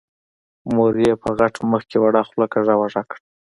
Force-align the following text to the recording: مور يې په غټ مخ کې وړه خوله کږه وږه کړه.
مور 0.73 0.93
يې 1.05 1.13
په 1.23 1.29
غټ 1.39 1.53
مخ 1.71 1.81
کې 1.89 1.97
وړه 2.03 2.21
خوله 2.27 2.47
کږه 2.53 2.73
وږه 2.79 3.03
کړه. 3.09 3.21